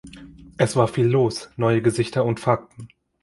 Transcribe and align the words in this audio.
Es 0.57 0.75
war 0.75 0.87
viel 0.87 1.05
los, 1.05 1.51
neue 1.57 1.83
Gesichter 1.83 2.25
und 2.25 2.39
Fakten. 2.39 2.87